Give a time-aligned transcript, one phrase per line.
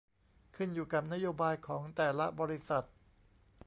[0.55, 2.85] ขึ้นอยู่กับนโยบายของแต่ละบริษัท